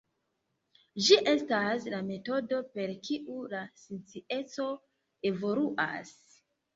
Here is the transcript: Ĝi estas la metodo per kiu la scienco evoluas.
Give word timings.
Ĝi 1.07 1.17
estas 1.31 1.83
la 1.93 1.99
metodo 2.07 2.61
per 2.77 2.93
kiu 3.07 3.35
la 3.51 3.59
scienco 3.81 4.65
evoluas. 5.31 6.11